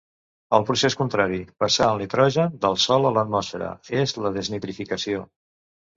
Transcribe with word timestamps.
El 0.57 0.63
procés 0.67 0.95
contrari, 1.01 1.41
passar 1.65 1.89
el 1.95 2.01
nitrogen 2.03 2.57
del 2.65 2.79
sòl 2.87 3.05
a 3.11 3.15
l'atmosfera, 3.19 3.69
és 4.03 4.19
la 4.25 4.33
desnitrificació. 4.39 5.23